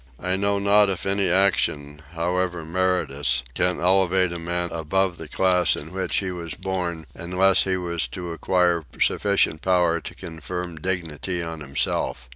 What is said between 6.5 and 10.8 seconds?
born unless he were to acquire sufficient power to confer